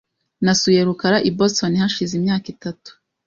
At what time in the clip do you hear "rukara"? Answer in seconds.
0.87-1.17